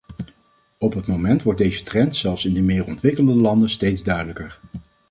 [0.77, 4.59] Op het moment wordt deze trend zelfs in de meer ontwikkelde landen steeds duidelijker.